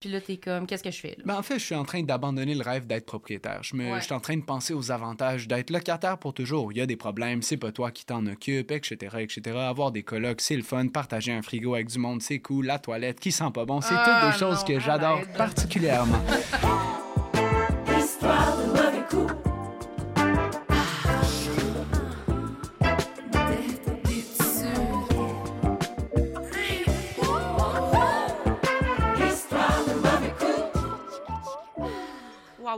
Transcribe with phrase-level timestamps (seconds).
[0.00, 1.16] Puis là, t'es comme, qu'est-ce que je fais?
[1.18, 1.24] Là?
[1.24, 3.64] Ben, en fait, je suis en train d'abandonner le rêve d'être propriétaire.
[3.64, 3.98] Je, me, Ouais.
[3.98, 6.70] je suis en train de penser aux avantages d'être locataire pour toujours.
[6.72, 9.56] Il y a des problèmes, c'est pas toi qui t'en occupe, etc., etc.
[9.58, 10.86] Avoir des colocs, c'est le fun.
[10.86, 12.66] Partager un frigo avec du monde, c'est cool.
[12.66, 16.22] La toilette qui sent pas bon, c'est Ah, toutes des choses que j'adore particulièrement.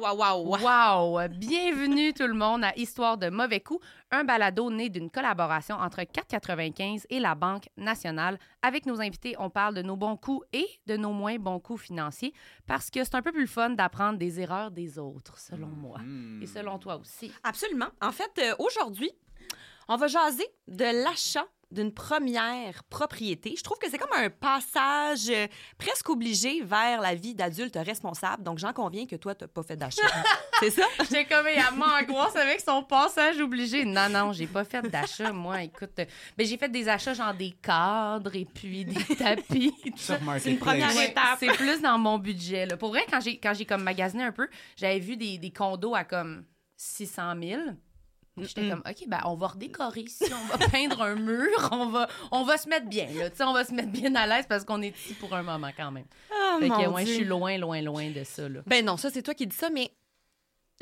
[0.00, 1.12] Waouh, waouh, waouh.
[1.12, 1.28] Wow!
[1.28, 6.00] Bienvenue tout le monde à Histoire de mauvais coups, un balado né d'une collaboration entre
[6.00, 8.38] 4,95 et la Banque nationale.
[8.62, 11.82] Avec nos invités, on parle de nos bons coups et de nos moins bons coups
[11.82, 12.32] financiers
[12.66, 15.98] parce que c'est un peu plus fun d'apprendre des erreurs des autres, selon moi.
[15.98, 16.40] Hmm.
[16.42, 17.30] Et selon toi aussi.
[17.44, 17.88] Absolument.
[18.00, 19.10] En fait, euh, aujourd'hui,
[19.86, 23.54] on va jaser de l'achat d'une première propriété.
[23.56, 25.46] Je trouve que c'est comme un passage euh,
[25.78, 28.42] presque obligé vers la vie d'adulte responsable.
[28.42, 30.02] Donc, j'en conviens que toi, tu n'as pas fait d'achat.
[30.60, 30.82] c'est ça?
[31.10, 33.84] J'ai comme à m'angoisse avec son passage obligé.
[33.84, 35.62] Non, non, j'ai pas fait d'achat, moi.
[35.62, 36.04] Écoute, euh,
[36.36, 39.74] ben, j'ai fait des achats genre des cadres et puis des tapis.
[39.96, 41.38] C'est une première étape.
[41.38, 42.66] C'est plus dans mon budget.
[42.66, 42.76] Là.
[42.76, 45.94] Pour vrai, quand j'ai, quand j'ai comme magasiné un peu, j'avais vu des, des condos
[45.94, 46.44] à comme
[46.76, 47.60] 600 000.
[48.46, 52.08] J'étais comme, OK, ben, on va redécorer ici, on va peindre un mur, on va,
[52.30, 53.30] on va se mettre bien, là.
[53.30, 55.42] Tu sais, on va se mettre bien à l'aise parce qu'on est ici pour un
[55.42, 56.06] moment quand même.
[56.32, 58.60] Ah, fait que, ouais, je suis loin, loin, loin de ça, là.
[58.66, 59.90] Ben non, ça, c'est toi qui dis ça, mais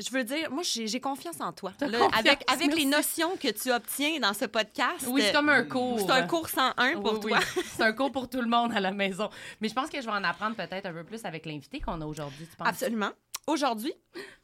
[0.01, 1.73] je veux dire, moi, j'ai confiance en toi.
[1.77, 5.05] T'as Là, confiance, avec avec les notions que tu obtiens dans ce podcast.
[5.07, 5.99] Oui, c'est comme un cours.
[5.99, 7.31] C'est un cours 101 pour Oui, oui.
[7.31, 7.39] toi.
[7.75, 9.29] C'est un cours pour tout le monde à la maison.
[9.59, 11.99] Mais je pense que je vais en apprendre peut-être un peu plus avec l'invité qu'on
[11.99, 12.67] a aujourd'hui, tu penses?
[12.69, 13.09] Absolument.
[13.45, 13.93] Aujourd'hui,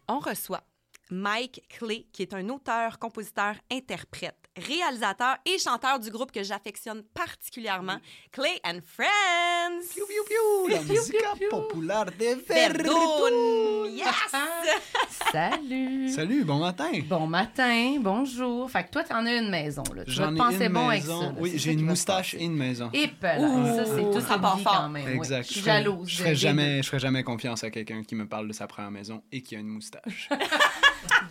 [0.10, 0.62] on reçoit
[1.12, 7.04] Mike Clay, qui est un auteur, compositeur, interprète, réalisateur et chanteur du groupe que j'affectionne
[7.14, 7.98] particulièrement,
[8.32, 9.86] Clay and Friends.
[9.94, 13.90] Piou, piou, piou, la musica populaire de Verdun.
[13.90, 14.06] Yes!
[15.32, 16.10] Salut!
[16.10, 16.92] Salut, bon matin.
[17.08, 18.70] Bon matin, bonjour.
[18.72, 20.04] Fait que toi, t'en as une maison, là.
[20.06, 21.20] Tu vas J'en te ai penser une bon maison.
[21.20, 21.34] avec ça.
[21.34, 21.40] là.
[21.40, 22.90] Oui, j'ai une moustache et une maison.
[22.94, 24.74] Et ça, c'est tout ça part fort.
[24.84, 25.08] quand même.
[25.10, 25.48] Exact.
[25.48, 26.08] Je suis jalouse.
[26.10, 28.92] Je des jamais, je ferais jamais confiance à quelqu'un qui me parle de sa première
[28.92, 30.30] maison et qui a une moustache.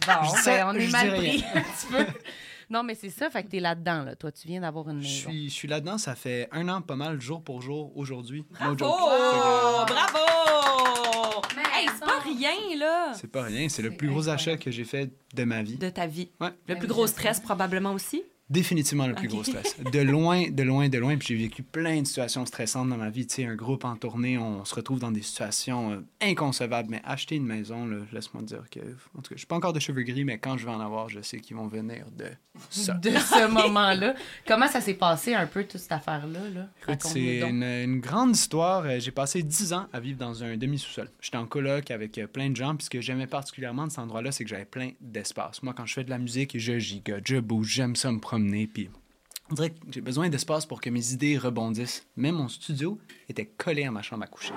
[0.00, 0.12] deux.
[0.12, 2.06] Bon, Je dis ça, ben, on est mal pris un petit peu.
[2.70, 4.16] Non, mais c'est ça, fait que t'es là-dedans, là.
[4.16, 5.30] Toi, tu viens d'avoir une Je maison.
[5.30, 8.46] suis, je suis là-dedans, ça fait un an pas mal, jour pour jour, aujourd'hui.
[8.58, 9.84] No Bravo!
[9.84, 11.42] que, Bravo!
[11.56, 14.40] Mais Hey, c'est pas rien, là, C'est pas rien, c'est le plus gros incroyable.
[14.52, 15.76] achat que j'ai fait de ma vie.
[15.76, 16.30] de ta vie.
[16.40, 16.50] Ouais.
[16.66, 18.22] Le plus gros stress, probablement aussi.
[18.50, 19.76] Définitivement le plus gros stress.
[19.80, 21.16] De loin, de loin, de loin.
[21.16, 23.26] Puis j'ai vécu plein de situations stressantes dans ma vie.
[23.26, 26.90] Tu sais, un groupe en tournée, on se retrouve dans des situations euh, inconcevables.
[26.90, 28.80] Mais acheter une maison, laisse-moi dire que.
[29.16, 30.80] En tout cas, je suis pas encore de cheveux gris, mais quand je vais en
[30.80, 32.26] avoir, je sais qu'ils vont venir de
[32.68, 32.92] ça.
[32.94, 34.14] De ce moment-là.
[34.46, 36.40] Comment ça s'est passé un peu, toute cette affaire-là?
[36.54, 36.96] Là?
[37.00, 38.84] C'est une, une grande histoire.
[38.84, 41.10] Euh, J'ai passé 10 ans à vivre dans un demi-sous-sol.
[41.20, 42.76] J'étais en coloc avec euh, plein de gens.
[42.76, 45.62] Puis ce que j'aimais particulièrement de cet endroit-là, c'est que j'avais plein d'espace.
[45.62, 48.66] Moi, quand je fais de la musique, je gigote, je bouge, j'aime ça me promener.
[48.66, 48.90] Puis
[49.50, 52.06] on dirait que j'ai besoin d'espace pour que mes idées rebondissent.
[52.16, 54.54] Mais mon studio était collé à ma chambre à coucher.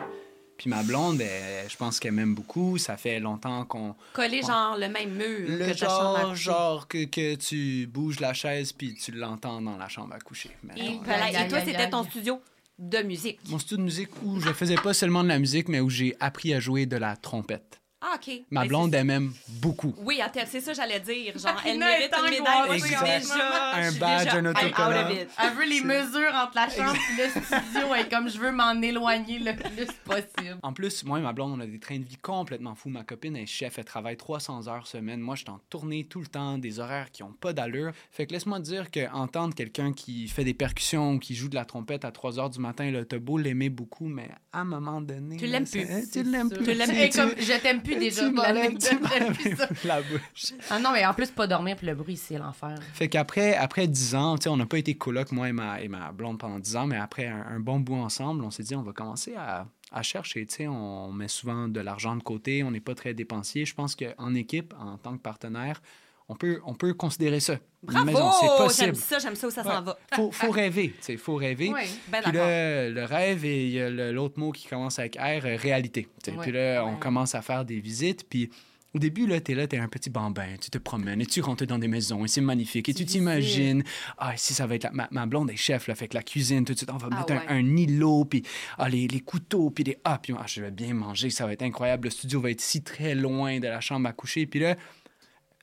[0.58, 2.80] Puis ma blonde, elle, je pense qu'elle m'aime beaucoup.
[2.80, 3.96] Ça fait longtemps qu'on...
[4.14, 6.44] Coller, genre, le même mur Le que ta chambre à genre, coucher.
[6.44, 10.50] genre que, que tu bouges la chaise puis tu l'entends dans la chambre à coucher.
[10.76, 11.48] Et, voilà.
[11.48, 12.42] Toi, c'était ton studio
[12.80, 13.40] de musique.
[13.50, 16.16] Mon studio de musique où je faisais pas seulement de la musique, mais où j'ai
[16.20, 17.80] appris à jouer de la trompette.
[18.00, 18.42] Ah, OK.
[18.52, 19.96] Ma Ben, blonde, elle m'aime beaucoup.
[19.98, 21.36] Oui, attends, c'est ça j'allais dire.
[21.38, 22.80] Genre, elle mérite une médaille.
[22.80, 23.74] Déjà...
[23.74, 25.10] Un badge, un I'm autocollant.
[25.10, 28.80] Elle veut les mesures entre la chambre et le studio et comme je veux m'en
[28.82, 30.60] éloigner le plus possible.
[30.62, 32.90] En plus, moi et ma blonde, on a des trains de vie complètement fous.
[32.90, 35.20] Ma copine est chef, elle travaille 300 heures semaine.
[35.20, 37.94] Moi, je suis en tournée tout le temps, des horaires qui ont pas d'allure.
[38.12, 41.56] Fait que laisse-moi te dire qu'entendre quelqu'un qui fait des percussions ou qui joue de
[41.56, 44.66] la trompette à 3 heures du matin, là, t'as beau l'aimer beaucoup, mais à un
[44.66, 45.38] moment donné...
[45.38, 45.88] Tu l'aimes plus.
[46.12, 46.64] Tu l'aimes plus.
[46.64, 46.74] sûr.
[46.74, 48.30] Tu l'aimes Et Tu- comme je t'aime plus déjà.
[48.30, 50.54] tu la bouche.
[50.70, 52.78] Ah non, mais en plus, pas dormir puis le bruit, c'est l'enfer.
[52.94, 55.82] Fait qu'après après 10 ans, tu sais, on n'a pas été coloc, moi et ma,
[55.82, 58.64] et ma blonde, pendant 10 ans, mais après un, un bon bout ensemble, on s'est
[58.64, 60.46] dit, on va commencer à, à chercher.
[60.46, 63.66] Tu sais, on met souvent de l'argent de côté, on n'est pas très dépensier.
[63.66, 65.82] Je pense qu'en équipe, en tant que partenaire,
[66.30, 67.58] on peut, on peut considérer ça.
[67.84, 68.12] Maison, c'est
[68.48, 68.64] Bravo!
[68.64, 68.86] possible.
[68.88, 69.86] J'aime ça, j'aime ça où ça s'en Ouais.
[69.86, 69.98] va.
[70.14, 71.72] Faut, faut rêver, tu sais, faut rêver.
[71.74, 71.82] Oui.
[72.10, 75.46] Ben Puis là, le rêve, et il y a l'autre mot qui commence avec R,
[75.46, 76.08] euh, réalité.
[76.42, 78.50] Puis là, on commence à faire des visites, puis
[78.96, 81.66] au début, là, t'es là, t'es un petit bambin, tu te promènes, et tu rentres
[81.68, 83.84] dans des maisons, et c'est magnifique, et Tu t'imagines,
[84.18, 84.92] ah, ici, ça va être la...
[84.92, 87.10] ma, ma blonde est chef, là, fait que la cuisine, tout de suite, on va
[87.12, 88.42] Ah mettre un- îlot, puis
[88.80, 89.98] ah, les, les couteaux, puis les...
[90.04, 92.62] Ah, puis ah, je vais bien manger, ça va être incroyable, le studio va être
[92.62, 94.76] si très loin de la chambre à coucher, puis là,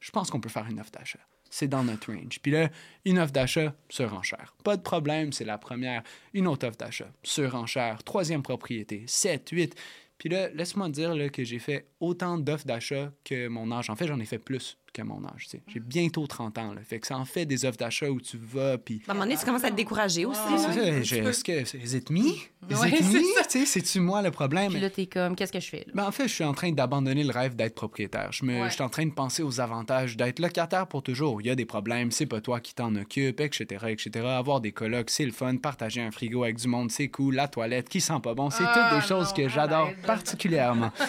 [0.05, 1.19] je pense qu'on peut faire une offre d'achat.
[1.49, 2.39] C'est dans notre range.
[2.43, 2.69] Puis là,
[3.07, 4.55] une offre d'achat, surenchère.
[4.63, 6.03] Pas de problème, c'est la première.
[6.35, 8.05] Une autre offre d'achat, surenchère.
[8.05, 9.75] Troisième propriété, 7, 8.
[10.19, 13.89] Puis là, laisse-moi dire que j'ai fait autant d'offres d'achat que mon âge.
[13.89, 15.45] En fait, j'en ai fait plus que mon âge.
[15.45, 15.63] tu sais.
[15.69, 16.73] J'ai bientôt 30 ans.
[16.73, 16.81] Là.
[16.83, 19.03] Fait que ça en fait des offres d'achat où tu vas, puis...
[19.07, 20.41] À un moment donné, tu commences à te décourager aussi.
[20.49, 20.87] Peu.
[21.29, 22.21] est-ce que c'est is it me?
[22.21, 23.23] Is Ouais, it c'est me?
[23.37, 23.45] ça.
[23.45, 24.71] Tu sais, C'est-tu moi le problème?
[24.73, 25.85] Puis là, t'es comme, qu'est-ce que je fais?
[25.87, 25.93] Là?
[25.95, 28.31] Ben, en fait, je suis en train d'abandonner le rêve d'être propriétaire.
[28.33, 28.69] Je, me, Ouais.
[28.71, 31.43] je suis en train de penser aux avantages d'être locataire pour toujours.
[31.43, 34.25] Il y a des problèmes, c'est pas toi qui t'en occupe, etc., etc.
[34.27, 35.57] Avoir des colocs, c'est le fun.
[35.57, 37.35] Partager un frigo avec du monde, c'est cool.
[37.35, 40.03] La toilette qui sent pas bon, c'est Ah, toutes des choses que j'adore arrête.
[40.03, 40.93] particulièrement.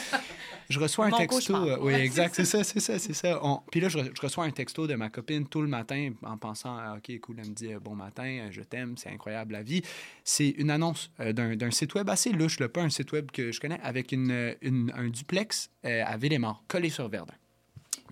[0.70, 1.54] Je reçois un Mon texto.
[1.54, 1.82] cauchemar.
[1.82, 3.40] oui, exact, c'est ça, c'est ça, c'est ça.
[3.44, 6.12] On- Puis là, je, re- je reçois un texto de ma copine tout le matin
[6.24, 9.10] en pensant, ah, OK, cool, elle me dit, euh, bon matin, euh, je t'aime, c'est
[9.10, 9.82] incroyable la vie.
[10.24, 13.52] C'est une annonce euh, d'un site web assez louche, là, pas un site web que
[13.52, 17.34] je connais, avec une, une- un duplex euh, à Villemort, collé sur Verdun.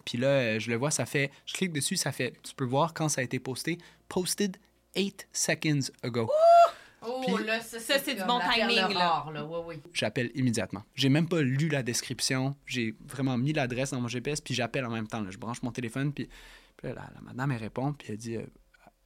[0.06, 2.94] Puis là, je le vois, ça fait, je clique dessus, ça fait, tu peux voir
[2.94, 3.78] quand ça a été posté,
[4.10, 4.58] posted
[4.96, 6.30] 8 seconds ago.
[7.08, 9.26] Oh, Puis- là, ça, Ça, c'est du bon timing, là.
[9.34, 9.46] là.
[9.46, 9.80] Ouais, ouais.
[9.94, 10.84] j'appelle immédiatement.
[10.96, 12.56] J'ai même pas lu la description.
[12.66, 15.22] J'ai vraiment mis l'adresse dans mon GPS, puis j'appelle en même temps.
[15.22, 15.30] là.
[15.32, 16.30] Je branche mon téléphone, puis,
[16.78, 18.44] puis là, la, la madame, elle répond, puis elle dit euh,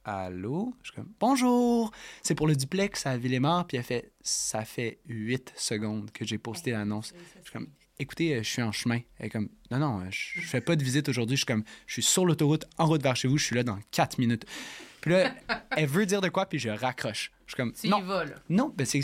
[0.04, 0.74] Allô?
[0.82, 1.90] Je suis comme Bonjour
[2.22, 6.38] C'est pour le duplex à Villemort, puis elle fait Ça fait 8 secondes que j'ai
[6.38, 7.12] posté l'annonce.
[7.38, 7.68] Je suis comme
[8.00, 9.00] Écoutez, euh, je suis en chemin.
[9.18, 11.36] Elle est comme Non, non, euh, je, je fais pas de visite aujourd'hui.
[11.36, 13.64] Je suis comme Je suis sur l'autoroute, en route vers chez vous, je suis là
[13.64, 14.46] dans 4 minutes.
[15.08, 15.30] Puis là,
[15.76, 17.30] elle veut dire de quoi, puis je raccroche.
[17.46, 18.34] Je suis comme Tu Non, y vas, là.
[18.50, 19.00] non, ben c'est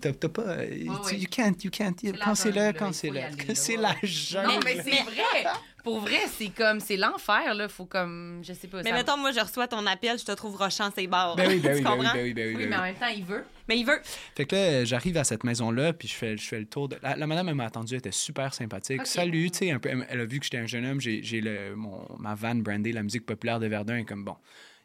[0.00, 1.16] t'as t'as pas euh, oui.
[1.18, 3.22] you can't you can't quand c'est là quand c'est là
[3.54, 4.46] c'est la jungle.
[4.48, 5.50] Non, mais c'est vrai.
[5.82, 7.66] Pour vrai, c'est comme, c'est l'enfer, là.
[7.68, 8.82] Faut comme, je sais pas.
[8.82, 11.36] Mais ça- mettons, moi, je reçois ton appel, je te trouve rochant ces barres.
[11.36, 12.94] Ben oui, ben oui, ben oui, ben oui, ben oui, Oui, ben mais en même
[12.96, 13.44] temps, il veut.
[13.66, 13.98] Mais il veut.
[14.36, 16.98] Fait que là, j'arrive à cette maison-là, puis je fais, je fais le tour de...
[17.02, 19.06] La, la madame, elle m'a attendu, elle était super sympathique.
[19.06, 19.88] Salut, tu sais, un peu...
[19.88, 22.56] Elle, elle a vu que j'étais un jeune homme, j'ai j'ai le, mon, ma van
[22.56, 24.36] brandée, la musique populaire de Verdun, et comme, bon,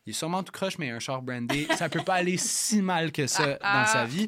[0.06, 3.12] il est sûrement tout croche, mais un char brandé, ça peut pas aller si mal
[3.12, 4.28] que ça dans sa vie.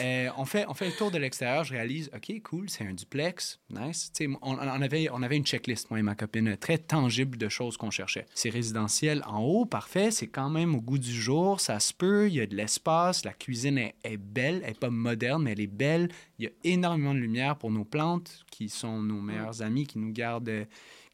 [0.00, 2.92] Euh, on, fait, on fait le tour de l'extérieur, je réalise, OK, cool, c'est un
[2.92, 4.12] duplex, nice.
[4.42, 7.90] On avait, on avait une checklist, moi et ma copine, très tangible de choses qu'on
[7.90, 8.26] cherchait.
[8.34, 12.28] C'est résidentiel en haut, parfait, c'est quand même au goût du jour, ça se peut,
[12.28, 15.52] il y a de l'espace, la cuisine est, est belle, elle n'est pas moderne, mais
[15.52, 16.08] elle est belle.
[16.38, 19.98] Il y a énormément de lumière pour nos plantes, qui sont nos meilleurs amis, qui
[19.98, 20.64] nous gardent, euh,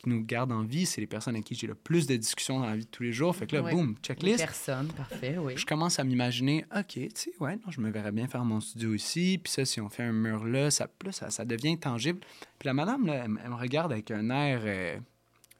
[0.04, 0.86] qui nous gardent en vie.
[0.86, 3.02] C'est les personnes avec qui j'ai le plus de discussions dans la vie de tous
[3.02, 3.34] les jours.
[3.34, 3.72] Fait que là, Ouais.
[3.72, 5.54] boum, checklist Personne, parfait, oui.
[5.56, 8.60] je commence à m'imaginer, OK, tu sais, ouais, non, je me verrais bien faire mon
[8.60, 11.76] studio ici, puis ça, si on fait un mur là, ça, plus, ça, ça devient
[11.78, 12.20] tangible.
[12.58, 14.96] Puis la madame, là, elle, me regarde avec un air, euh,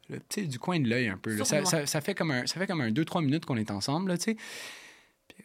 [0.09, 1.31] le- tu sais, du coin de l'œil un peu.
[1.35, 1.43] là.
[1.43, 1.69] Ça, Sournois.
[1.71, 4.17] ça, ça fait comme un, ça fait comme un 2-3 minutes qu'on est ensemble, là,
[4.17, 4.37] tu sais.
[5.27, 5.43] Puis,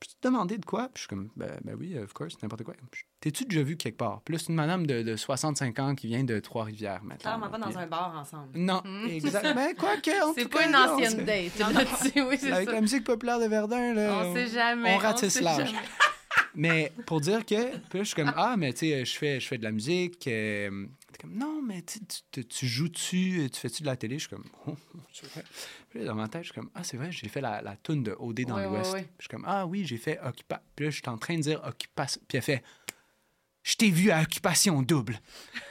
[0.00, 0.84] peux te demander de quoi?
[0.92, 2.74] Puis je suis comme, ben, ben oui, of course, n'importe quoi.
[3.20, 4.20] T'es-tu déjà vu quelque part?
[4.24, 7.18] Puis là, c'est une madame de, de 65 ans qui vient de Trois-Rivières, maintenant.
[7.18, 8.48] Clairement pas dans Puis- un bar ensemble.
[8.54, 9.54] Non, exact.
[9.54, 11.52] Ben, quoi que, en C'est pas cas, une ancienne date.
[12.16, 12.72] oui, Avec ça.
[12.72, 14.22] la musique populaire de Verdun, là.
[14.24, 14.94] On sait jamais.
[14.94, 15.64] On ratisse jamais.
[16.54, 19.40] Mais pour dire que, puis là, je suis comme, ah, mais tu sais, je fais,
[19.40, 20.26] je fais de la musique.
[20.26, 21.98] euh, t'es comme, non, mais tu,
[22.30, 24.16] tu, tu joues-tu, tu fais-tu de la télé?
[24.18, 24.74] Je suis comme, oh,
[25.12, 25.44] c'est vrai.
[25.90, 27.76] Puis là, dans ma tête, je suis comme, ah, c'est vrai, j'ai fait la, la
[27.76, 28.92] toune de OD dans Ouais, l'Ouest.
[28.92, 29.02] ouais, ouais.
[29.04, 30.62] Puis Je suis comme, ah oui, j'ai fait Occupa.
[30.76, 32.20] Puis là, je suis en train de dire Occupation.
[32.28, 32.62] Puis elle fait,
[33.62, 35.20] je t'ai vu à Occupation double.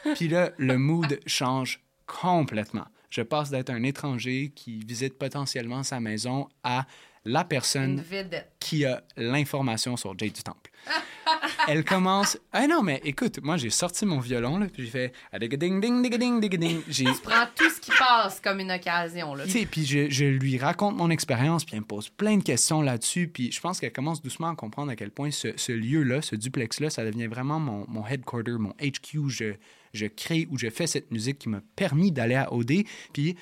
[0.15, 2.85] Puis là, le mood change complètement.
[3.09, 6.85] Je passe d'être un étranger qui visite potentiellement sa maison à
[7.27, 8.03] la personne
[8.59, 10.71] qui a l'information sur Jade du Temple.
[11.67, 12.37] Elle commence.
[12.53, 15.13] Ah non, mais écoute, moi j'ai sorti mon violon, là, puis j'ai fait.
[15.33, 16.81] ah, ding ding ding ding ding ding.
[16.87, 17.05] J'ai.
[17.23, 19.43] Prends tout ce qui passe comme une occasion, là.
[19.43, 22.43] Tu sais, puis je, je lui raconte mon expérience, puis elle me pose plein de
[22.43, 25.73] questions là-dessus, puis je pense qu'elle commence doucement à comprendre à quel point ce, ce
[25.73, 29.17] lieu-là, ce duplex-là, ça devient vraiment mon, mon headquarter, mon HQ.
[29.17, 29.55] où Je,
[29.93, 32.83] je crée, où je fais cette musique qui m'a permis d'aller à OD.
[33.11, 33.35] Puis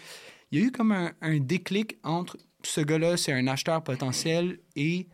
[0.52, 4.60] il y a eu comme un, un déclic entre ce gars-là, c'est un acheteur potentiel,
[4.76, 5.08] et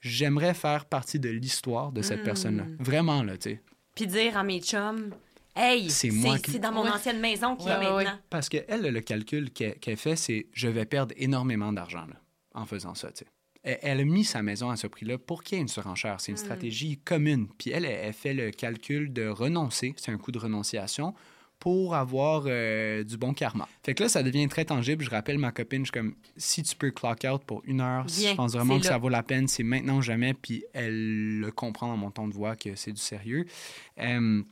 [0.00, 2.64] j'aimerais faire partie de l'histoire de cette personne-là.
[2.78, 3.62] Vraiment, là, tu sais.
[3.94, 5.10] Puis dire à mes chums,
[5.54, 6.90] hey, C'est c'est moi qui- c'est dans mon Ouais.
[6.90, 8.04] ancienne maison qu'il y a Ouais, ouais, ouais.
[8.04, 8.20] maintenant.
[8.30, 12.16] Parce qu'elle, le calcul qu'elle fait, c'est je vais perdre énormément d'argent là,
[12.54, 13.12] en faisant ça.
[13.12, 13.26] tu sais.
[13.64, 16.20] Elle, elle a mis sa maison à ce prix-là pour qu'il y ait une surenchère.
[16.20, 17.46] C'est une stratégie commune.
[17.58, 21.14] Puis elle, elle, elle fait le calcul de renoncer, c'est un coût de renonciation,
[21.62, 23.68] pour avoir euh, du bon karma.
[23.84, 25.04] Fait que là, ça devient très tangible.
[25.04, 28.02] Je rappelle ma copine, je suis comme, si tu peux clock out pour une heure,
[28.08, 28.90] si je pense vraiment que là.
[28.90, 30.34] ça vaut la peine, c'est maintenant ou jamais.
[30.34, 33.46] Puis elle le comprend dans mon ton de voix que c'est du sérieux.
[34.00, 34.42] Euh,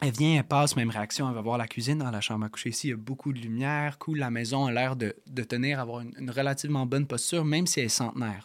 [0.00, 2.48] elle vient, elle passe, même réaction, elle va voir la cuisine dans la chambre à
[2.48, 2.86] coucher ici.
[2.86, 6.02] Il y a beaucoup de lumière, cool, la maison a l'air de, de tenir, avoir
[6.02, 8.44] une, une relativement bonne posture, même si elle est centenaire.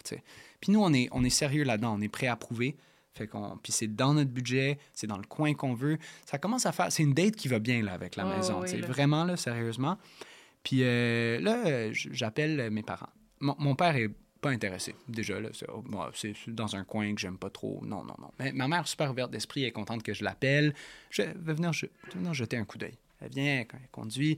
[0.62, 2.75] Puis nous, on est, on est sérieux là-dedans, on est prêt à prouver.
[3.15, 5.98] Fait qu'on, puis c'est dans notre budget, c'est dans le coin qu'on veut.
[6.25, 8.88] Ça commence à faire, c'est une date qui va bien là avec la maison, là.
[8.88, 9.98] vraiment là, sérieusement.
[10.63, 13.10] Puis euh, là, j'appelle mes parents.
[13.39, 14.10] Mon, mon père est
[14.41, 14.95] pas intéressé.
[15.07, 17.81] Déjà, là, c'est, oh, bon, c'est dans un coin que j'aime pas trop.
[17.84, 18.31] Non, non, non.
[18.38, 20.74] Mais ma mère, super ouverte d'esprit, elle est contente que je l'appelle.
[21.10, 22.98] Je vais venir, je, je vais venir jeter un coup d'œil.
[23.22, 24.38] Elle vient, quand elle conduit,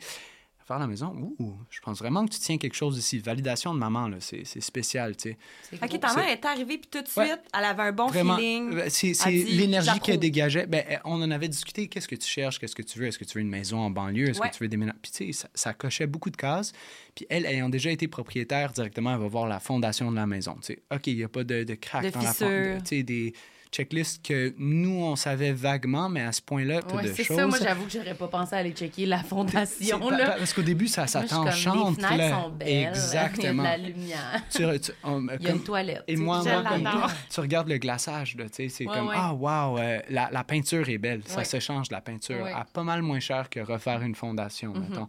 [0.67, 1.33] faire la maison?
[1.39, 3.19] Ouh, je pense vraiment que tu tiens quelque chose ici.
[3.19, 5.29] Validation de maman, là, c'est, c'est spécial, tu
[5.71, 5.79] sais.
[5.81, 7.35] OK, ta mère est arrivée, puis tout de suite, Ouais.
[7.57, 8.73] elle avait un bon Vraiment, feeling.
[8.73, 10.65] euh, c'est, c'est dit, l'énergie qu'elle dégageait.
[10.67, 11.87] Ben, euh, on en avait discuté.
[11.87, 12.59] Qu'est-ce que tu cherches?
[12.59, 13.07] Qu'est-ce que tu veux?
[13.07, 14.29] Est-ce que tu veux une maison en banlieue?
[14.29, 14.49] Est-ce Ouais.
[14.49, 14.97] que tu veux déménager?
[15.01, 16.73] Puis, tu sais, ça, ça cochait beaucoup de cases.
[17.15, 20.55] Puis, elle, ayant déjà été propriétaire directement, elle va voir la fondation de la maison.
[20.61, 22.47] Tu sais, OK, il n'y a pas de, de crack De dans la fissures.
[22.47, 22.81] fondation.
[22.81, 23.33] Tu sais, des
[23.71, 27.37] checklists que nous, on savait vaguement, mais à ce point-là, pas Ouais, de c'est choses.
[27.37, 30.09] ça, moi j'avoue que j'aurais pas pensé à aller checker la C'est fondation.
[30.09, 30.17] là.
[30.31, 31.97] pa- Parce qu'au début, ça, ça t'enchante.
[31.97, 32.87] Les fenêtres sont belles.
[32.89, 33.63] Exactement.
[33.63, 34.41] Il y a de la lumière.
[34.49, 36.03] Tu- tu- on- Il y a comme- une toilette.
[36.07, 36.87] Et tu moi, moi, comme
[37.33, 39.15] tu regardes le glaçage, tu c'est Ouais, comme, ouais.
[39.17, 42.83] ah, wow, euh, la, la peinture est belle, ça se change, la peinture, à pas
[42.83, 44.87] mal moins cher que refaire une fondation, Mhm.
[44.89, 45.07] mettons.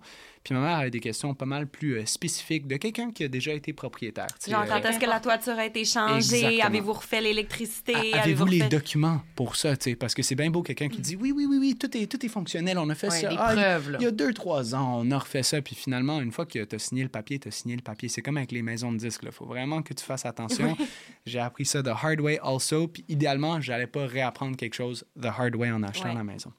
[0.48, 3.28] Puis ma mère avait des questions pas mal plus euh, spécifiques de quelqu'un qui a
[3.28, 4.28] déjà été propriétaire.
[4.48, 6.62] Genre, euh, quand est-ce que la toiture a été changée?
[6.62, 8.14] Avez-vous refait l'électricité?
[8.14, 11.44] Avez-vous les documents pour ça, parce que c'est bien beau quelqu'un qui dit, oui, oui,
[11.46, 13.28] oui, oui, tout est, tout est fonctionnel, on a fait ça.
[13.30, 13.98] Ah, il- preuves, là.
[14.00, 16.64] il y a deux, trois ans, on a refait ça, puis finalement, une fois que
[16.64, 18.08] tu as signé le papier, tu as signé le papier.
[18.08, 20.78] C'est comme avec les maisons de disques, il faut vraiment que tu fasses attention.
[21.26, 25.26] J'ai appris ça the hard way also, puis idéalement, j'allais pas réapprendre quelque chose the
[25.26, 26.54] hard way en achetant la maison.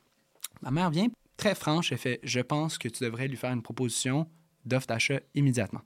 [0.62, 1.08] Ma mère vient
[1.40, 4.28] très franche, elle fait Je pense que tu devrais lui faire une proposition
[4.66, 5.82] d'offre d'achat immédiatement.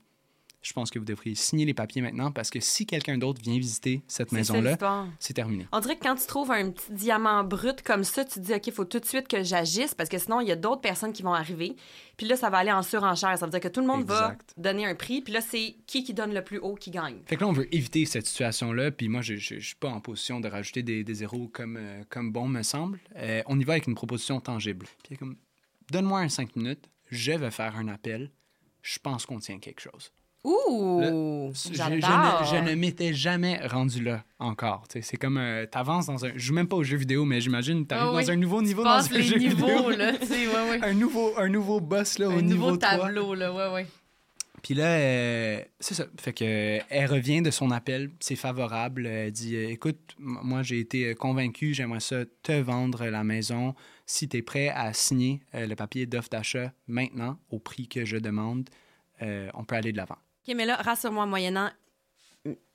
[0.64, 3.58] Je pense que vous devriez signer les papiers maintenant parce que si quelqu'un d'autre vient
[3.58, 4.78] visiter cette maison-là,
[5.18, 5.68] c'est terminé.
[5.72, 8.54] On dirait que quand tu trouves un petit diamant brut comme ça, tu te dis,
[8.54, 10.80] OK, il faut tout de suite que j'agisse parce que sinon, il y a d'autres
[10.80, 11.76] personnes qui vont arriver.
[12.16, 13.36] Puis là, ça va aller en surenchère.
[13.38, 14.54] Ça veut dire que tout le monde Exact.
[14.56, 15.20] va donner un prix.
[15.20, 17.18] Puis là, c'est qui qui donne le plus haut qui gagne.
[17.26, 18.90] Fait que là, on veut éviter cette situation-là.
[18.90, 22.02] Puis moi, je ne suis pas en position de rajouter des, des zéros comme, euh,
[22.08, 23.00] comme bon me semble.
[23.16, 24.86] Euh, on y va avec une proposition tangible.
[25.06, 25.36] Puis comme,
[25.90, 28.30] donne-moi un cinq minutes, je vais faire un appel.
[28.80, 30.10] Je pense qu'on tient quelque chose.
[30.44, 31.00] Ouh!
[31.54, 34.86] Je, ne, je ne m'étais jamais rendu là encore.
[34.88, 36.32] Tu C'est comme, euh, t'avances dans un...
[36.34, 38.84] Je joue même pas aux jeux vidéo, mais j'imagine t'arrives Ah dans un nouveau niveau
[38.84, 39.90] dans Passe un les jeu niveaux, vidéo.
[39.90, 40.80] là, tu sais, ouais, ouais.
[40.84, 42.90] Un nouveau, un nouveau boss là, Un au niveau nouveau 3.
[42.98, 43.86] tableau, là, ouais, ouais.
[44.62, 46.06] Puis là, euh, c'est ça.
[46.18, 49.06] Fait que euh, elle revient de son appel, c'est favorable.
[49.06, 53.74] Elle dit euh, Écoute, moi j'ai été convaincu, j'aimerais ça te vendre la maison.
[54.06, 58.16] Si tu es prêt à signer le papier d'offre d'achat maintenant, au prix que je
[58.16, 58.68] demande,
[59.22, 60.16] euh, on peut aller de l'avant.
[60.46, 61.70] OK, mais là, rassure-moi, moyennant,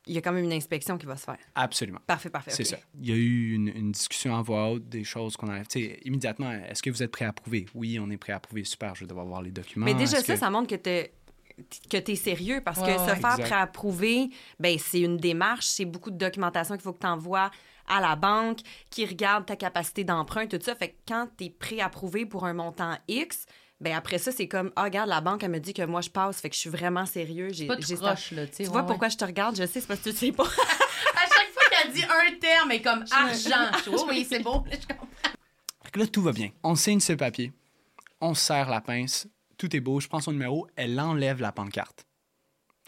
[0.08, 1.38] il y a quand même une inspection qui va se faire.
[1.54, 2.00] Absolument.
[2.08, 2.52] Parfait, parfait.
[2.52, 2.78] C'est ça.
[3.00, 5.60] Il y a eu une, une discussion en voix haute, des choses qu'on a.
[5.66, 8.38] Tu sais, immédiatement, est-ce que vous êtes prêt à approuver Oui, on est prêt à
[8.38, 8.64] approuver.
[8.64, 9.86] Super, je vais devoir voir les documents.
[9.86, 11.10] Mais déjà, ça, que- ça montre que tu
[11.90, 13.44] que tu es sérieux parce Ouais, que ouais, se faire exact.
[13.44, 14.30] préapprouver,
[14.62, 17.52] ben, c'est une démarche, c'est beaucoup de documentation qu'il faut que tu envoies
[17.86, 18.60] à la banque
[18.90, 20.74] qui regarde ta capacité d'emprunt, tout ça.
[20.74, 23.46] Fait que quand tu es préapprouvé pour un montant X,
[23.82, 26.10] ben après ça, c'est comme Ah, regarde, la banque, elle me dit que moi, je
[26.10, 27.50] passe, fait que je suis vraiment sérieux.
[27.52, 28.88] J'ai, Pas de croche, là, tu ouais, vois ouais.
[28.88, 29.56] pourquoi je te regarde?
[29.56, 30.44] Je sais, c'est parce que tu sais pas.
[31.16, 33.72] À chaque fois qu'elle dit un terme, elle est comme argent.
[33.86, 34.64] Je oh oui, c'est bon.
[34.70, 35.08] Là, je comprends.
[35.84, 36.50] Fait que là, tout va bien.
[36.64, 37.52] On signe ce papier,
[38.22, 42.06] on serre la pince, tout est beau, je prends son numéro, elle enlève la pancarte.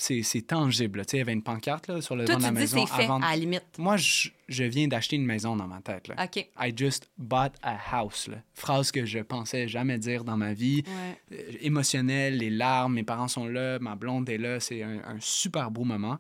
[0.01, 1.05] C'est c'est tangible.
[1.05, 2.88] Tu sais, il y avait une pancarte là, sur le Toi, devant de la maison
[2.88, 3.22] c'est fait, avant.
[3.22, 3.77] à la limite.
[3.77, 6.08] Moi, je, je viens d'acheter une maison dans ma tête.
[6.08, 6.15] Là.
[6.24, 6.38] OK.
[6.60, 8.27] I just bought a house.
[8.27, 8.38] là.
[8.55, 10.81] Phrase que je pensais jamais dire dans ma vie.
[10.88, 11.38] Ouais.
[11.38, 15.20] Euh, émotionnel, les larmes, mes parents sont là, ma blonde est là, c'est un, un
[15.20, 16.17] super beau moment.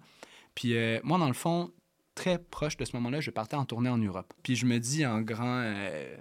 [0.53, 1.71] Puis euh, moi, dans le fond,
[2.13, 4.31] très proche de ce moment-là, je partais en tournée en Europe.
[4.43, 6.15] Puis je me dis en grand, euh,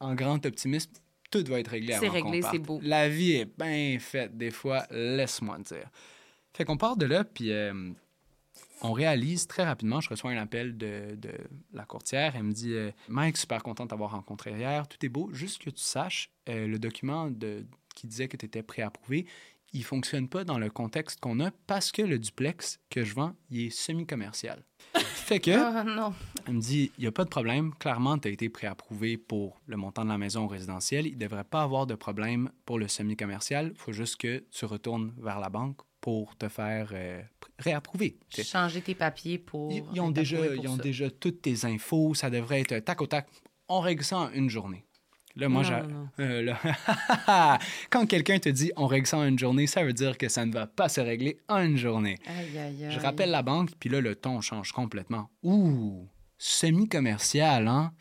[0.00, 0.90] en grand optimisme,
[1.30, 2.78] tout va être réglé C'est avant qu'on réglé, c'est beau.
[2.82, 5.88] La vie est bien faite des fois, laisse-moi dire.
[6.56, 7.90] Fait qu'on part de là, puis euh,
[8.80, 11.32] on réalise très rapidement, je reçois un appel de, de
[11.74, 15.10] la courtière, elle me dit euh, Mike, super content de t'avoir rencontré hier, tout est
[15.10, 19.26] beau, juste que tu saches, euh, le document de, qui disait que tu étais préapprouvé,
[19.74, 23.34] il fonctionne pas dans le contexte qu'on a parce que le duplex que je vends,
[23.50, 24.64] il est semi-commercial.
[24.96, 26.14] fait que, non.
[26.46, 27.74] elle me dit, il n'y a pas de problème.
[27.74, 31.06] Clairement, tu as été préapprouvé pour le montant de la maison résidentielle.
[31.06, 33.72] Il ne devrait pas avoir de problème pour le semi-commercial.
[33.74, 38.16] Il faut juste que tu retournes vers la banque pour te faire euh, pr- réapprouver.
[38.44, 39.72] Changer tes papiers pour.
[39.72, 40.82] Ils, ils ont, déjà, pour ils ont ça.
[40.84, 42.14] déjà toutes tes infos.
[42.14, 43.26] Ça devrait être tac au tac.
[43.68, 44.84] On règle ça en une journée.
[45.34, 45.82] Là, moi, j'ai-
[46.22, 47.58] euh, là,
[47.90, 50.46] quand quelqu'un te dit on règle ça en une journée, ça veut dire que ça
[50.46, 52.18] ne va pas se régler en une journée.
[52.28, 52.90] Aïe, aïe, aïe.
[52.92, 55.28] Je rappelle la banque, puis là, le ton change complètement.
[55.42, 56.06] Ouh,
[56.38, 57.92] semi-commercial, hein?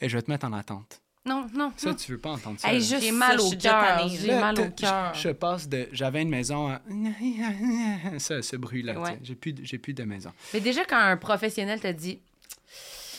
[0.00, 1.02] Et je vais te mettre en attente.
[1.26, 1.72] Non, non.
[1.76, 1.94] Ça, non.
[1.96, 2.68] tu veux pas entendre ça.
[2.68, 2.80] Hey, là.
[2.86, 4.08] juste J'ai mal au cœur.
[4.08, 5.12] J'ai Là, mal au cœur.
[5.14, 5.88] Je, je passe de.
[5.92, 6.80] J'avais une maison à.
[8.18, 8.98] Ça, ce bruit-là.
[8.98, 9.18] Ouais.
[9.22, 10.32] J'ai plus, de- j'ai plus de maison.
[10.54, 12.20] Mais déjà, quand un professionnel te dit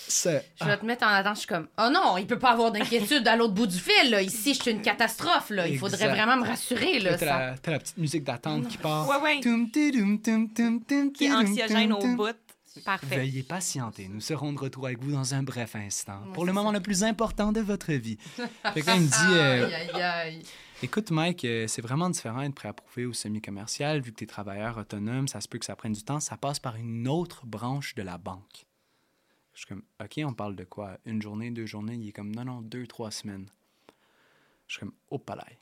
[0.08, 1.36] Ça- Je vais te mettre en attente.
[1.36, 4.10] Je suis comme, oh non, il peut pas avoir d'inquiétude à l'autre bout du fil.
[4.10, 4.22] Là.
[4.22, 5.50] Ici, je suis une catastrophe.
[5.50, 5.68] Là.
[5.68, 7.00] Il faudrait vraiment me rassurer.
[7.00, 9.08] Là, t'as, ça- la, t'as la petite musique d'attente qui part.
[9.10, 9.40] Ouais, ouais.
[9.42, 12.28] Qui est anxiogène au bout.
[12.84, 13.18] Parfait.
[13.18, 14.08] Veuillez patienter.
[14.08, 16.22] Nous serons de retour avec vous dans un bref instant.
[16.34, 16.78] Pour le moment ça.
[16.78, 18.18] le plus important de votre vie.
[18.74, 20.44] fait que là, il me dit euh, Aïe, aïe, aïe.
[20.84, 24.00] Écoute, Mike, euh, c'est vraiment différent d'être préapprouvé au semi-commercial.
[24.00, 26.20] Vu que tu es travailleur autonome, ça se peut que ça prenne du temps.
[26.20, 28.66] Ça passe par une autre branche de la banque.
[29.54, 31.00] Je suis comme, OK, on parle de quoi?
[31.06, 31.96] Une journée, deux journées?
[31.96, 33.48] Il est comme, non, non, deux, trois semaines.
[34.68, 35.58] Je suis comme, au palais.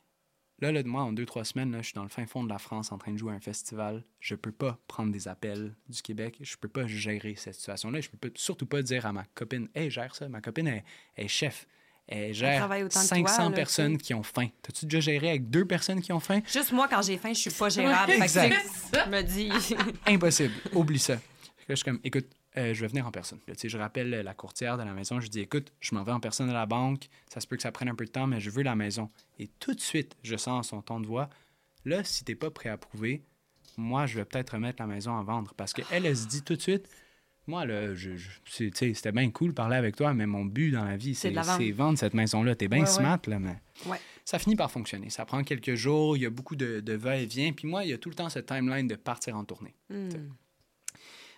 [0.60, 2.48] Là, là, moi, en deux, trois semaines, là, je suis dans le fin fond de
[2.48, 4.02] la France en train de jouer à un festival.
[4.20, 6.38] Je peux pas prendre des appels du Québec.
[6.40, 8.00] Je peux pas gérer cette situation-là.
[8.00, 10.28] Je peux pas- surtout pas dire à ma copine, hey, gère ça.
[10.30, 10.84] Ma copine est,
[11.16, 11.66] est chef.
[12.08, 14.46] Elle gère travaille autant que toi, 500 là, personnes qui ont faim.
[14.62, 16.40] T'as-tu déjà géré avec deux personnes qui ont faim?
[16.50, 18.12] Juste moi, quand j'ai faim, je suis pas gérable.
[18.12, 18.56] Fait que Exact.
[19.04, 19.50] Je me dis.
[20.06, 20.54] Impossible.
[20.72, 21.14] Oublie ça.
[21.14, 21.20] Là,
[21.70, 22.26] je suis comme, écoute,
[22.58, 23.38] euh, je vais venir en personne.
[23.48, 25.20] Là, je rappelle la courtière de la maison.
[25.20, 27.08] Je dis, écoute, je m'en vais en personne à la banque.
[27.32, 29.10] Ça se peut que ça prenne un peu de temps, mais je veux la maison.
[29.38, 31.28] Et tout de suite, je sens son ton de voix.
[31.84, 33.22] Là, si t'es pas prêt à prouver,
[33.76, 35.52] moi, je vais peut-être remettre la maison à vendre.
[35.56, 36.88] Parce qu'elle, elle se dit tout de suite,
[37.46, 38.10] moi, là, je,
[38.44, 41.30] c'était bien cool de parler avec toi, mais mon but dans la vie, C'est
[41.72, 41.96] vendre.
[41.98, 42.56] cette maison-là.
[42.56, 42.90] T'es bien Ouais, ouais.
[42.90, 43.98] smart, là, mais Ouais.
[44.24, 45.10] ça finit par fonctionner.
[45.10, 47.52] Ça prend quelques jours, il y a beaucoup de, de va-et-vient.
[47.52, 49.74] Puis moi, il y a tout le temps cette timeline de partir en tournée.
[49.90, 50.08] Hmm.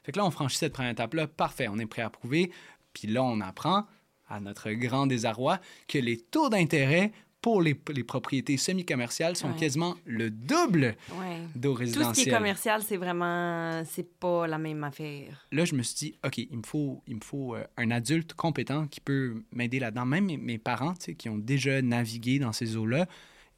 [0.09, 1.27] Fait que là, on franchit cette première étape-là.
[1.27, 2.51] Parfait, on est prêt à prouver.
[2.95, 3.85] Puis là, on apprend,
[4.27, 7.13] à notre grand désarroi, que les taux d'intérêt
[7.43, 9.57] pour les, les propriétés semi-commerciales sont Ouais.
[9.57, 11.41] quasiment le double Ouais.
[11.55, 12.35] d'eau Tout ce qui est résidentielle.
[12.35, 13.83] commercial, c'est vraiment.
[13.85, 15.47] C'est pas la même affaire.
[15.53, 18.33] Là, je me suis dit, OK, il me faut, il me faut euh, un adulte
[18.33, 20.07] compétent qui peut m'aider là-dedans.
[20.07, 23.07] Même mes, parents, qui ont déjà navigué dans ces eaux-là,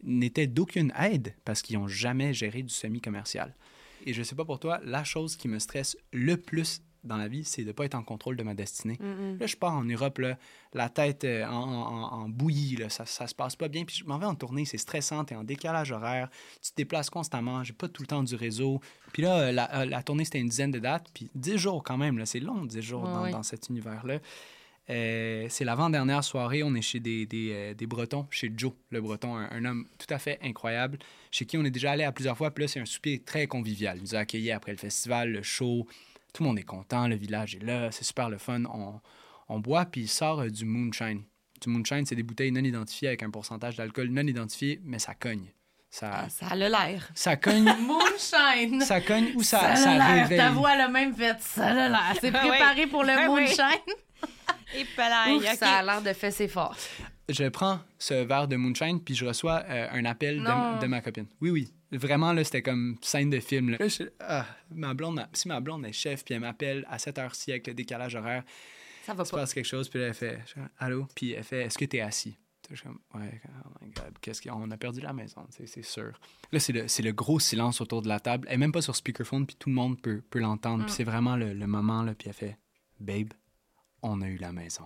[0.02, 3.54] n'étaient d'aucune aide parce qu'ils n'ont jamais géré du semi-commercial.
[4.07, 7.28] Et je sais pas pour toi, la chose qui me stresse le plus dans la
[7.28, 8.99] vie, c'est de ne pas être en contrôle de ma destinée.
[9.00, 9.38] Mm-mm.
[9.40, 10.37] Là, je pars en Europe, là,
[10.75, 13.85] la tête euh, en, en- en bouillie, là, ça, ça se passe pas bien.
[13.87, 16.28] Puis je m'en vais en tournée, c'est stressant, t'es en décalage horaire,
[16.62, 18.80] tu te déplaces constamment, j'ai pas tout le temps du réseau.
[19.14, 21.83] Puis là, euh, la, euh, la tournée, c'était une dizaine de dates, puis 10 jours
[21.83, 23.30] quand même, là, c'est long, 10 jours Ouais, dans, ouais.
[23.30, 24.19] dans cet univers-là.
[24.90, 29.00] Euh, c'est l'avant-dernière soirée, on est chez des, des, euh, des Bretons, chez Joe, le
[29.00, 30.99] Breton, un, un homme tout à fait incroyable,
[31.30, 32.50] chez qui on est déjà allé à plusieurs fois.
[32.50, 33.98] Puis là, c'est un souper très convivial.
[33.98, 35.87] Il nous a accueillis après le festival, le show.
[36.35, 38.64] Tout le monde est content, le village est là, c'est super le fun.
[38.64, 39.00] On,
[39.48, 41.22] on boit, puis il sort euh, du moonshine.
[41.61, 45.14] Du moonshine, c'est des bouteilles non identifiées avec un pourcentage d'alcool non identifié, mais ça
[45.14, 45.53] cogne.
[45.92, 47.11] Ça, Ah, ça a l'air.
[47.14, 48.81] ça cogne, Moonshine!
[48.81, 50.22] ça cogne ou ça, Ça, ça, a l'air.
[50.22, 50.38] réveille.
[50.38, 51.37] Ta voix a le même fait.
[51.40, 52.14] Ça a l'air.
[52.20, 52.48] C'est Ah ouais.
[52.48, 53.40] préparé pour le Ah ouais.
[53.42, 53.94] moonshine.
[54.74, 55.54] Et pelaille, Ouf.
[55.56, 56.76] Ça a l'air de fesser fort.
[57.28, 60.38] Je prends ce verre de moonshine, puis je reçois euh, un appel
[60.80, 61.26] de, ma copine.
[61.40, 61.72] Oui, oui.
[61.92, 63.70] Vraiment, là, c'était comme scène de film.
[63.70, 66.87] Là, Là, je- ah, ma blonde, ma- si ma blonde est chef, puis elle m'appelle
[66.88, 68.44] à cette heure-ci avec le décalage horaire,
[69.04, 69.38] Ça va il se pas.
[69.38, 71.06] passe quelque chose, puis là, elle fait je Allô?
[71.14, 72.37] Puis elle fait Est-ce que tu es assis?
[72.70, 76.12] Je suis comme Ouais, oh my God, qu'est-ce qu'on a perdu la maison, c'est sûr.
[76.52, 78.46] Là, c'est le, gros silence autour de la table.
[78.48, 80.83] Elle est même pas sur speakerphone, puis tout le monde peut, peut l'entendre.
[80.85, 80.87] Mm.
[80.87, 82.56] Puis c'est vraiment le, le moment, là, puis elle fait
[83.00, 83.33] Babe,
[84.02, 84.84] on a eu la maison.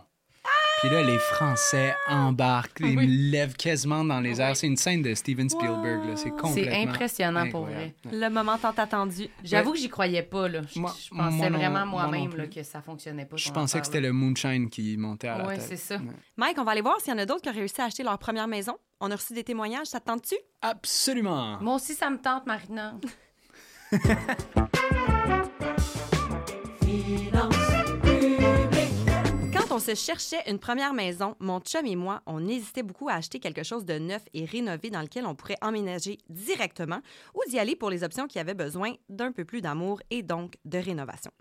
[0.80, 3.06] Puis là, les Français embarquent, ils Oui.
[3.06, 4.50] me lèvent quasiment dans les airs.
[4.50, 4.56] Oui.
[4.56, 6.16] C'est une scène de Steven Spielberg, là.
[6.16, 7.94] C'est complètement impressionnant pour incroyable.
[8.12, 9.28] Le moment tant attendu.
[9.42, 10.46] J'avoue que j'y croyais pas.
[10.46, 10.60] Là.
[10.74, 13.36] Je, Moi- je pensais moi non- vraiment moi-même que ça fonctionnait pas.
[13.36, 15.66] Je pensais que c'était le moonshine qui montait à la Ouais, tête.
[15.68, 15.96] c'est ça.
[15.96, 16.02] Ouais.
[16.36, 18.02] Mike, on va aller voir s'il y en a d'autres qui ont réussi à acheter
[18.02, 18.76] leur première maison.
[19.00, 19.86] On a reçu des témoignages.
[19.86, 20.34] Ça te tente-tu?
[20.60, 21.58] Absolument!
[21.62, 22.94] Moi aussi, ça me tente, Marina.
[29.74, 33.40] On se cherchait une première maison, mon chum et moi, on hésitait beaucoup à acheter
[33.40, 37.00] quelque chose de neuf et rénové dans lequel on pourrait emménager directement
[37.34, 40.58] ou d'y aller pour les options qui avaient besoin d'un peu plus d'amour et donc
[40.64, 41.32] de rénovation.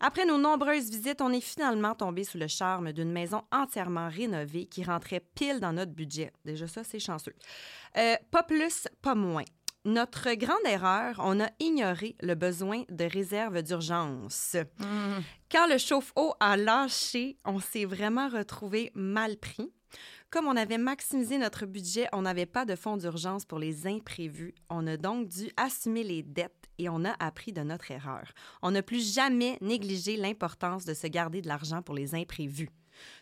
[0.00, 4.64] Après nos nombreuses visites, on est finalement tombé sous le charme d'une maison entièrement rénovée
[4.64, 6.32] qui rentrait pile dans notre budget.
[6.46, 7.36] Déjà ça, c'est chanceux.
[7.98, 9.44] Euh, pas plus, pas moins.
[9.86, 14.56] Notre grande erreur, on a ignoré le besoin de réserve d'urgence.
[14.80, 15.22] Mhm.
[15.48, 19.72] Quand le chauffe-eau a lâché, on s'est vraiment retrouvé mal pris.
[20.28, 24.56] Comme on avait maximisé notre budget, on n'avait pas de fonds d'urgence pour les imprévus.
[24.70, 28.32] On a donc dû assumer les dettes et on a appris de notre erreur.
[28.62, 32.70] On n'a plus jamais négligé l'importance de se garder de l'argent pour les imprévus.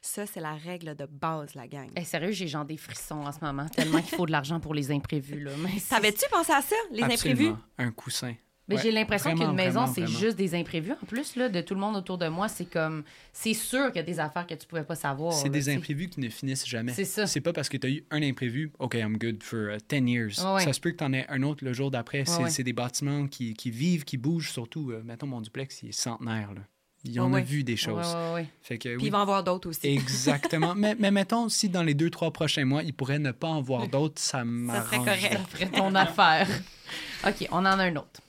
[0.03, 1.89] Ça, c'est la règle de base, la gang.
[1.97, 4.75] Hey, sérieux, j'ai genre des frissons en ce moment, tellement qu'il faut de l'argent pour
[4.75, 5.41] les imprévus.
[5.41, 5.53] Là.
[5.59, 7.49] Mais T'avais-tu pensé à ça, les imprévus?
[7.49, 7.59] Absolument.
[7.79, 8.35] Un coussin.
[8.67, 10.93] Mais Ouais, j'ai l'impression qu'une maison, c'est juste des imprévus.
[10.93, 13.05] En plus, là, de tout le monde autour de moi, c'est comme.
[13.31, 15.35] C'est sûr qu'il y a des affaires que tu pouvais pas savoir.
[15.35, 16.95] C'est des imprévus qui ne finissent jamais.
[16.95, 17.27] C'est ça.
[17.27, 20.09] C'est pas parce que tu as eu un imprévu, OK, I'm good for uh, 10
[20.11, 20.55] years.
[20.55, 20.65] Ouais.
[20.65, 22.25] Ça se peut que tu en aies un autre le jour d'après.
[22.25, 22.63] c'est ouais.
[22.65, 24.93] des bâtiments qui, qui vivent, qui bougent, surtout.
[24.93, 26.55] euh, mettons, mon duplex, il est centenaire.
[26.55, 26.63] Là.
[27.05, 28.17] Il en Ouais, a vu des choses.
[28.63, 29.03] Fait que Puis oui.
[29.07, 29.87] il va en avoir d'autres aussi.
[29.87, 30.75] Exactement.
[30.77, 33.61] mais, mais mettons, si dans les deux, trois prochains mois, il pourrait ne pas en
[33.61, 34.87] voir d'autres, ça m'arrange.
[34.87, 35.33] serait correct.
[35.33, 36.49] Ça ferait ton affaire.
[37.27, 38.21] OK, on en a un autre.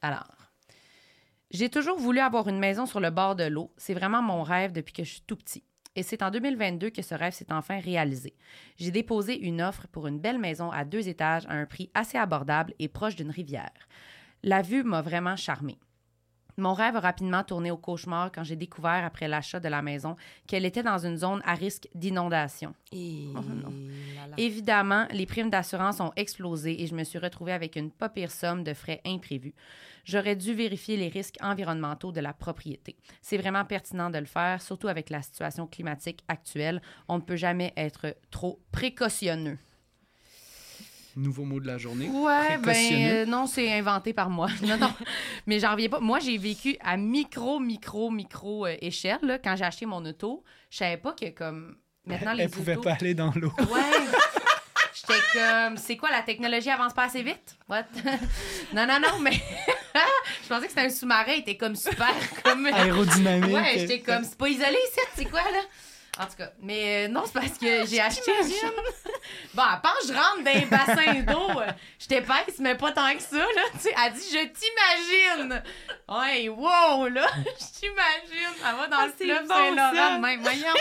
[0.00, 0.26] Alors,
[1.50, 3.72] j'ai toujours voulu avoir une maison sur le bord de l'eau.
[3.76, 5.62] C'est vraiment mon rêve depuis que je suis tout petit.
[5.96, 8.34] Et c'est en 2022 que ce rêve s'est enfin réalisé.
[8.76, 12.18] J'ai déposé une offre pour une belle maison à deux étages à un prix assez
[12.18, 13.70] abordable et proche d'une rivière.
[14.42, 15.78] La vue m'a vraiment charmée.
[16.56, 20.16] Mon rêve a rapidement tourné au cauchemar quand j'ai découvert après l'achat de la maison
[20.46, 22.74] qu'elle était dans une zone à risque d'inondation.
[22.92, 23.26] Et...
[23.36, 23.40] Oh.
[24.36, 28.30] Évidemment, les primes d'assurance ont explosé et je me suis retrouvée avec une pas pire
[28.30, 29.54] somme de frais imprévus.
[30.04, 32.96] J'aurais dû vérifier les risques environnementaux de la propriété.
[33.22, 36.82] C'est vraiment pertinent de le faire, surtout avec la situation climatique actuelle.
[37.08, 39.58] On ne peut jamais être trop précautionneux.
[41.16, 42.08] Nouveau mot de la journée.
[42.08, 44.48] Ouais, ben euh, non, c'est inventé par moi.
[44.62, 44.92] Non, non.
[45.46, 46.00] Mais j'en reviens pas.
[46.00, 49.18] Moi, j'ai vécu à micro, micro, micro euh, échelle.
[49.22, 49.38] là.
[49.38, 52.94] Quand j'ai acheté mon auto, je savais pas que comme maintenant les Elle pouvait pas
[52.94, 53.52] aller dans l'eau.
[53.58, 53.80] Ouais.
[54.94, 57.56] J'étais comme, c'est quoi, la technologie avance pas assez vite?
[57.68, 57.84] What?
[58.72, 59.32] non, non, non, mais
[60.42, 62.66] je pensais que c'était un sous-marin, il était comme super, comme...
[62.66, 63.54] Aérodynamique.
[63.54, 64.78] Ouais, j'étais comme, c'est pas isolé
[65.14, 65.60] c'est quoi, là?
[66.20, 68.30] En tout cas, mais euh, non, c'est parce que j'ai acheté.
[69.52, 71.60] Bon, elle pense que je rentre dans un bassin d'eau.
[71.60, 71.66] euh,
[71.98, 73.62] Je t'épaisse, mais pas tant que ça, là.
[73.72, 75.62] Tu sais, elle dit, je t'imagine.
[76.08, 77.26] Ouais, wow, là.
[77.44, 78.54] Je t'imagine.
[78.64, 80.40] Elle va dans Ah, le bon, Saint-Laurent même.
[80.42, 80.74] Voyons.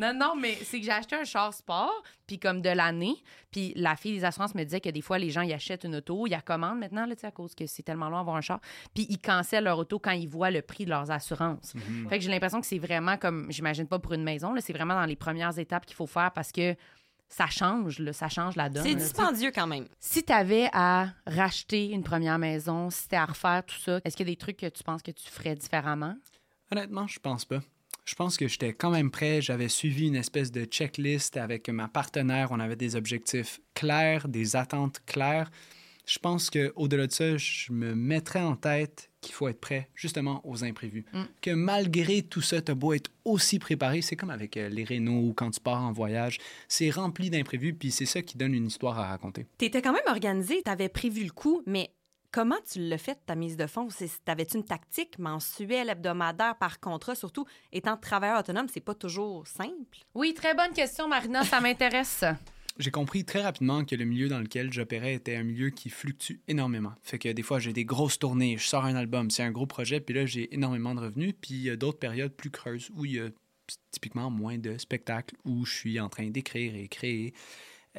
[0.00, 3.16] Non, non, mais c'est que j'ai acheté un char sport, puis comme de l'année,
[3.50, 5.96] puis la fille des assurances me disait que des fois, les gens, ils achètent une
[5.96, 8.36] auto, ils la commandent maintenant, là, tu sais, à cause que c'est tellement long d'avoir
[8.36, 8.60] un char,
[8.94, 11.74] puis ils cancellent leur auto quand ils voient le prix de leurs assurances.
[11.74, 12.08] Mhm.
[12.08, 14.72] Fait que j'ai l'impression que c'est vraiment comme, j'imagine pas pour une maison, là, c'est
[14.72, 16.76] vraiment dans les premières étapes qu'il faut faire parce que
[17.32, 18.82] ça change, là, ça change la donne.
[18.82, 19.86] C'est là, tu dispendieux quand même.
[19.98, 24.16] Si tu avais à racheter une première maison, si c'était à refaire tout ça, est-ce
[24.16, 26.14] qu'il y a des trucs que tu penses que tu ferais différemment?
[26.70, 27.60] Honnêtement, je pense pas.
[28.04, 29.40] Je pense que j'étais quand même prêt.
[29.40, 32.48] J'avais suivi une espèce de checklist avec ma partenaire.
[32.50, 35.50] On avait des objectifs clairs, des attentes claires.
[36.04, 40.40] Je pense qu'au-delà de ça, je me mettrais en tête qu'il faut être prêt justement
[40.44, 41.04] aux imprévus.
[41.12, 41.22] Mm.
[41.40, 44.02] Que malgré tout ça, tu beau être aussi préparé.
[44.02, 46.38] C'est comme avec euh, les rénaux ou quand tu pars en voyage.
[46.66, 49.46] C'est rempli d'imprévus, puis c'est ça qui donne une histoire à raconter.
[49.58, 51.90] T'étais quand même organisé, t'avais prévu le coup, mais
[52.32, 53.88] comment tu l'as fait, ta mise de fonds?
[53.90, 55.18] C'est- T'avais-tu une tactique?
[55.18, 57.14] Mensuelle, hebdomadaire, par contrat?
[57.14, 59.98] Surtout, étant travailleur autonome, c'est pas toujours simple.
[60.14, 62.24] Oui, très bonne question, Marina, ça m'intéresse.
[62.78, 66.40] J'ai compris très rapidement que le milieu dans lequel j'opérais était un milieu qui fluctue
[66.48, 66.94] énormément.
[67.02, 69.66] Fait que des fois, j'ai des grosses tournées, je sors un album, c'est un gros
[69.66, 71.34] projet, puis là, j'ai énormément de revenus.
[71.38, 73.28] Puis il y a d'autres périodes plus creuses où il y a
[73.90, 77.34] typiquement moins de spectacles, où je suis en train d'écrire et créer.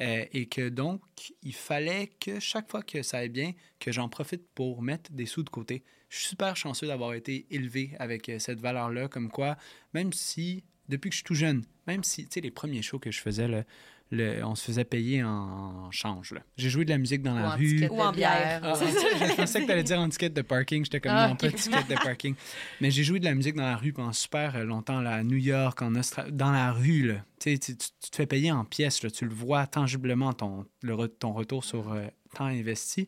[0.00, 1.00] Euh, et que donc,
[1.42, 5.26] il fallait que chaque fois que ça aille bien, que j'en profite pour mettre des
[5.26, 5.84] sous de côté.
[6.08, 9.56] Je suis super chanceux d'avoir été élevé avec euh, cette valeur-là, comme quoi,
[9.92, 12.98] même si, depuis que je suis tout jeune, même si, tu sais, les premiers shows
[12.98, 13.64] que je faisais, là,
[14.10, 16.34] le- on se faisait payer en change.
[16.56, 17.66] J'ai joué de la musique dans Ou la en rue.
[17.68, 18.60] ticket Ou en bière.
[18.62, 19.28] Ah, bière.
[19.30, 20.84] je pensais que tu allais dire en ticket de parking.
[20.84, 21.40] J'étais comme Ah, non, ok.
[21.40, 22.34] pas de ticket de parking.
[22.80, 25.36] Mais j'ai joué de la musique dans la rue pendant super longtemps, là, à New
[25.38, 26.32] York, en Australie.
[26.32, 27.24] Dans la rue, là.
[27.40, 29.02] Tu, sais, tu, tu- tu te fais payer en pièces.
[29.02, 29.10] là.
[29.10, 33.06] Tu le vois tangiblement, ton, le re- ton retour sur euh, temps investi.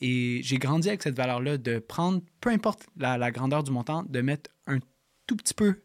[0.00, 4.02] Et j'ai grandi avec cette valeur-là de prendre, peu importe la, la grandeur du montant,
[4.02, 4.78] de mettre un
[5.26, 5.80] tout petit peu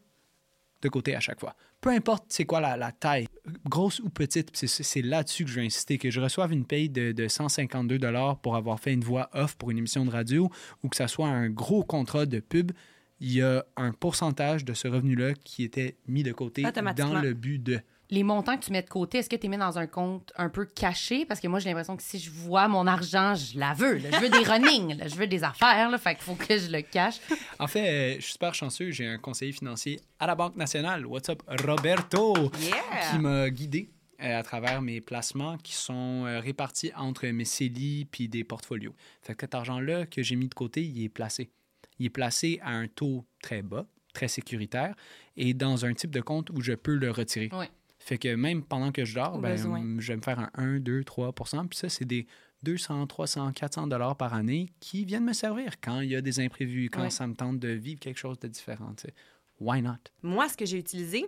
[0.82, 1.54] de côté à chaque fois.
[1.80, 3.28] Peu importe c'est quoi la, la taille,
[3.64, 7.12] grosse ou petite, c'est là-dessus que je veux insister, que je reçoive une paye de,
[7.12, 8.00] de 152
[8.42, 10.50] pour avoir fait une voix off pour une émission de radio
[10.82, 12.72] ou que ça soit un gros contrat de pub,
[13.20, 17.32] il y a un pourcentage de ce revenu-là qui était mis de côté dans le
[17.34, 17.80] but de...
[18.10, 20.32] Les montants que tu mets de côté, est-ce que tu les mets dans un compte
[20.36, 21.26] un peu caché?
[21.26, 23.98] Parce que moi, j'ai l'impression que si je vois mon argent, je la veux.
[23.98, 24.08] là.
[24.12, 25.08] Je veux des runnings, là.
[25.08, 25.90] je veux des affaires.
[25.90, 25.98] Là.
[25.98, 27.16] Fait qu'il faut que je le cache.
[27.58, 31.04] En fait, euh, je suis super chanceux, j'ai un conseiller financier à la Banque nationale,
[31.06, 33.10] what's up, Roberto, Yeah!
[33.12, 33.90] qui m'a guidé
[34.22, 38.94] euh, à travers mes placements qui sont euh, répartis entre mes CELI puis des portfolios.
[39.22, 41.50] Fait que cet argent-là que j'ai mis de côté, il est placé.
[41.98, 44.94] Il est placé à un taux très bas, très sécuritaire,
[45.36, 47.50] et dans un type de compte où je peux le retirer.
[47.52, 47.68] Ouais.
[47.98, 51.02] Fait que même pendant que je dors, ben, je vais me faire un 1, 2,
[51.02, 52.26] 3% Puis ça, c'est des
[52.62, 56.40] 200, 300, 400 dollars par année qui viennent me servir quand il y a des
[56.40, 57.10] imprévus, quand Ouais.
[57.10, 58.94] ça me tente de vivre quelque chose de différent.
[58.96, 59.14] tu sais.
[59.60, 59.96] Why not?
[60.22, 61.26] Moi, ce que j'ai utilisé,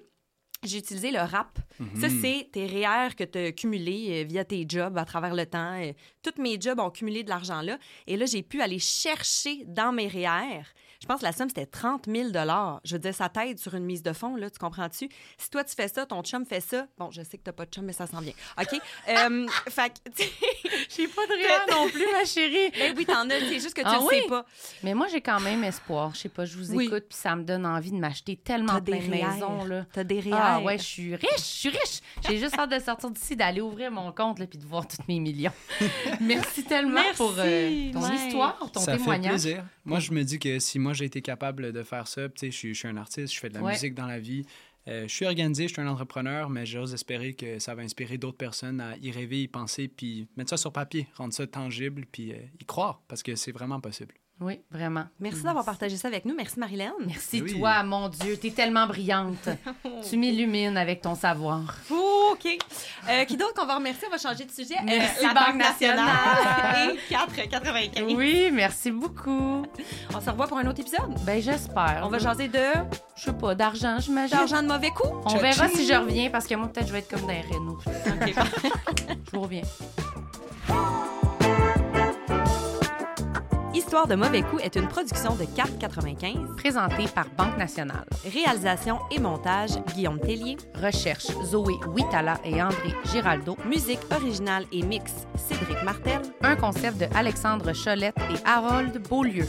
[0.64, 1.59] j'ai utilisé le rap.
[1.96, 2.20] Ça, Mhm.
[2.20, 5.80] c'est tes REER que tu as cumulés euh, via tes jobs à travers le temps.
[5.80, 7.78] Euh, Tous mes jobs ont cumulé de l'argent là.
[8.06, 10.62] Et là, j'ai pu aller chercher dans mes REER
[11.02, 12.28] Je pense que la somme, c'était 30 000
[12.84, 15.08] Je veux dire, ça t'aide sur une mise de fonds, là, tu comprends-tu?
[15.38, 17.64] Si toi, tu fais ça, ton chum fait ça, bon, je sais que t'as pas
[17.64, 18.34] de chum, mais ça s'en vient.
[18.60, 18.78] OK?
[19.08, 20.30] Euh, fait que, tu sais,
[20.96, 22.70] J'ai pas de rien non plus, ma chérie.
[22.78, 24.20] ben oui, t'en as, c'est juste que tu Ah le oui?
[24.22, 24.44] sais pas.
[24.82, 26.14] Mais moi, j'ai quand même espoir.
[26.14, 26.84] Je sais pas, je vous Oui.
[26.86, 29.86] écoute, puis ça me donne envie de m'acheter tellement T'as plein des de maisons, là.
[29.92, 30.32] T'as des REER.
[30.34, 32.00] Ah ouais, je suis riche, je suis riche.
[32.28, 34.98] J'ai juste hâte de sortir d'ici, d'aller ouvrir mon compte là, puis de voir tous
[35.08, 35.52] mes millions.
[36.20, 38.14] Merci tellement Merci, pour euh, ton ouais.
[38.26, 39.30] histoire, ton ça fait témoignage.
[39.42, 39.64] plaisir.
[39.84, 42.74] Moi, je me dis que si moi j'ai été capable de faire ça, je suis,
[42.74, 43.72] je suis un artiste, je fais de la Ouais.
[43.72, 44.44] musique dans la vie,
[44.88, 48.16] euh, je suis organisé, je suis un entrepreneur, mais j'ose espérer que ça va inspirer
[48.18, 52.07] d'autres personnes à y rêver, y penser, puis mettre ça sur papier, rendre ça tangible,
[52.11, 54.14] puis euh, y croire, parce que c'est vraiment possible.
[54.40, 55.05] Oui, vraiment.
[55.20, 56.35] Merci d'avoir partagé ça avec nous.
[56.35, 56.92] Merci, Marilyn.
[57.05, 57.59] Merci Oui.
[57.59, 59.48] toi, mon Dieu, t'es tellement brillante.
[60.09, 61.76] tu m'illumines avec ton savoir.
[61.90, 62.46] Oh, OK.
[63.11, 64.09] Euh, qui d'autre qu'on va remercier?
[64.09, 64.76] On va changer de sujet.
[64.81, 66.07] Euh, Merci, la Banque Banque nationale.
[66.07, 66.96] nationale.
[67.42, 67.44] Et
[67.98, 68.14] 4,95.
[68.16, 69.66] Oui, merci beaucoup.
[70.14, 71.14] On se revoit pour un autre épisode?
[71.26, 72.00] Ben j'espère.
[72.03, 72.59] On va jaser de?
[73.16, 74.38] Je sais pas, d'argent, j'imagine.
[74.38, 75.12] d'argent de mauvais coups.
[75.26, 77.42] On verra si je reviens parce que moi peut-être je vais être comme dans les
[77.42, 77.79] Renault.
[77.87, 78.35] OK.
[79.33, 79.62] Je vous reviens.
[83.90, 88.07] Histoire de mauvais coup est une production de Carte 95, présentée par Banque Nationale.
[88.24, 90.57] Réalisation et montage, Guillaume Tellier.
[90.81, 93.57] Recherche, Zoé Huitala et André Giraldo.
[93.68, 96.20] Musique originale et mix, Cédric Martel.
[96.40, 99.48] Un concept de Alexandre Cholette et Harold Beaulieu.